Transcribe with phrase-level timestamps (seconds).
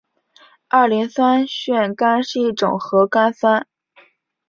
[0.67, 3.67] 二磷酸腺苷是一种核苷酸。